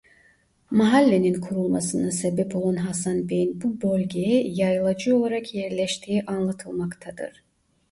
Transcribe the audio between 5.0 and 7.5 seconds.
olarak yerleştiği anlatılmaktadır.